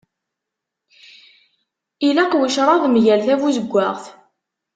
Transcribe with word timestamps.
Ilaq 2.07 2.31
ucraḍ 2.41 2.83
mgal 2.93 3.21
tabuzeggaɣt. 3.27 4.05